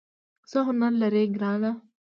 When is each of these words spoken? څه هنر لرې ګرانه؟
څه 0.49 0.57
هنر 0.67 0.91
لرې 1.01 1.23
ګرانه؟ 1.35 1.71